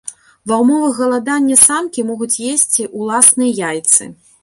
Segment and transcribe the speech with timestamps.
[0.51, 4.15] Ва ўмовах галадання самкі могуць есці ўласныя яйцы.